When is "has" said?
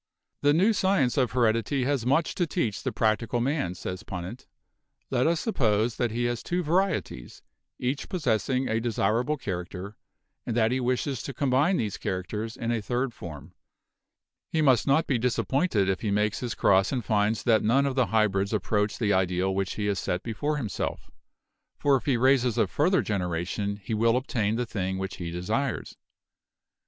1.83-2.07, 6.23-6.41, 19.85-19.99